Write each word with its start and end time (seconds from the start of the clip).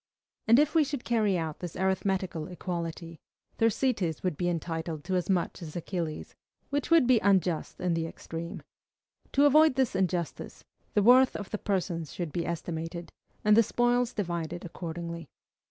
And 0.47 0.57
if 0.57 0.73
we 0.73 0.83
should 0.83 1.03
carry 1.05 1.37
out 1.37 1.59
this 1.59 1.75
arithmetical 1.75 2.47
equality, 2.47 3.19
Thersites 3.59 4.23
would 4.23 4.35
be 4.35 4.49
entitled 4.49 5.03
to 5.03 5.15
as 5.15 5.29
much 5.29 5.61
as 5.61 5.75
Achilles, 5.75 6.33
which 6.71 6.89
would 6.89 7.05
be 7.05 7.19
unjust 7.19 7.79
in 7.79 7.93
the 7.93 8.07
extreme. 8.07 8.63
To 9.33 9.45
avoid 9.45 9.75
this 9.75 9.95
injustice, 9.95 10.63
the 10.95 11.03
worth 11.03 11.35
of 11.35 11.51
the 11.51 11.59
persons 11.59 12.13
should 12.13 12.31
be 12.31 12.47
estimated, 12.47 13.11
and 13.45 13.55
the 13.55 13.61
spoils 13.61 14.11
divided 14.11 14.65
accordingly. 14.65 15.29